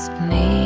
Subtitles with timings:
[0.00, 0.59] last name.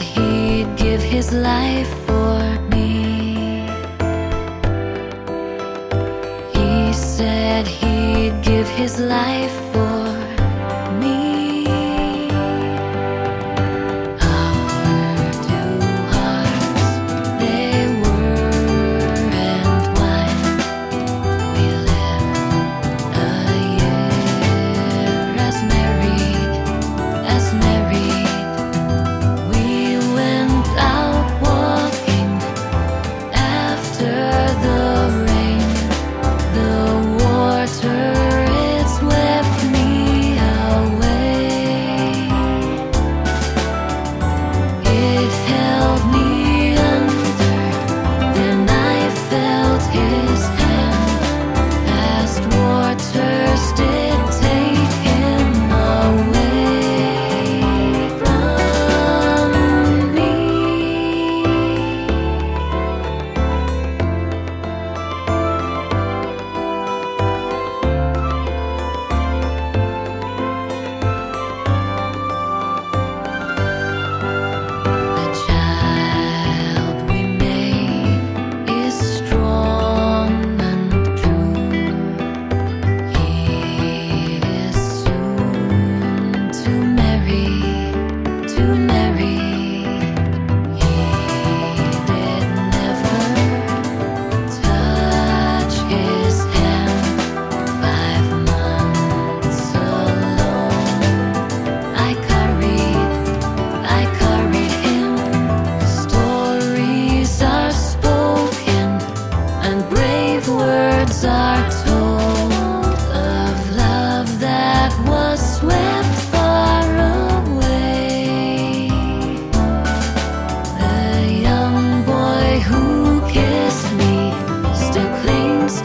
[0.00, 2.38] he'd give his life for
[2.72, 3.66] me.
[6.52, 9.85] He said he'd give his life for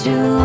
[0.03, 0.40] To.